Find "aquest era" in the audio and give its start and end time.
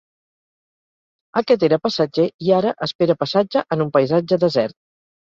1.41-1.79